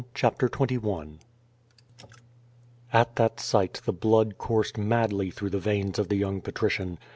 [0.15, 1.19] CHAPTER XXL
[2.91, 6.97] At that sight the blood coursed madly through the veins of the young patrician.